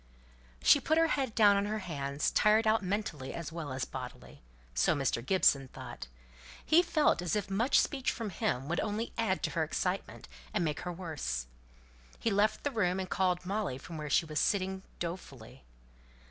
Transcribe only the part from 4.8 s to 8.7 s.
Mr. Gibson thought. He felt as if much speech from him